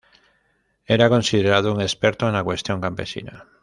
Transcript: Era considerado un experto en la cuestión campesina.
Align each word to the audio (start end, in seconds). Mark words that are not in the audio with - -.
Era 0.87 1.09
considerado 1.09 1.71
un 1.71 1.79
experto 1.79 2.25
en 2.25 2.33
la 2.33 2.43
cuestión 2.43 2.81
campesina. 2.81 3.45